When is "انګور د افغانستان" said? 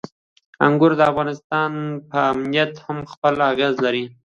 0.67-1.71